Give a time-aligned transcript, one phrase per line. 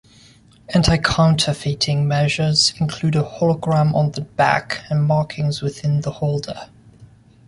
[0.69, 6.69] Anti-counterfeiting measures include a hologram on the back and markings within the holder.